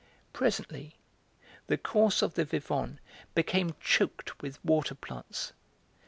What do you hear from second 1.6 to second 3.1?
the course of the Vivonne